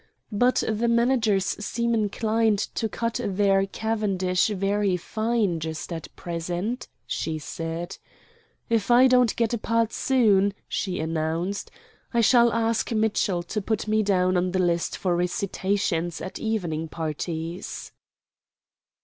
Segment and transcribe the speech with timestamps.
[0.31, 7.37] "But the managers seem inclined to cut their cavendish very fine just at present," she
[7.37, 7.99] said.
[8.67, 11.69] "If I don't get a part soon," she announced,
[12.15, 16.87] "I shall ask Mitchell to put me down on the list for recitations at evening
[16.87, 17.91] parties."